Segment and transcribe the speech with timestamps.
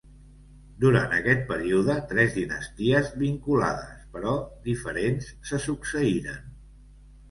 [0.83, 4.37] Durant aquest període, tres dinasties vinculades, però
[4.69, 6.47] diferents se succeïren.